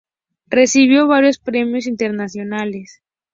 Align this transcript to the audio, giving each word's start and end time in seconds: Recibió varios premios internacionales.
Recibió 0.47 1.05
varios 1.05 1.37
premios 1.37 1.85
internacionales. 1.85 3.03